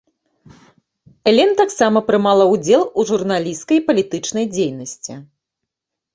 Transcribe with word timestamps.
Элен 1.31 1.51
таксама 1.61 2.01
прымала 2.07 2.43
ўдзел 2.53 2.83
у 2.89 3.01
журналісцкай 3.11 3.75
і 3.83 3.85
палітычнай 3.93 4.45
дзейнасці. 4.57 5.13